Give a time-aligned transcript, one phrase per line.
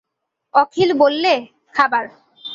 [0.53, 1.33] অখিল বললে,
[1.75, 2.05] খাবার।